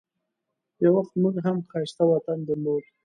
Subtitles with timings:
[0.83, 2.83] یو وخت موږ هم ښایسته وطن درلود.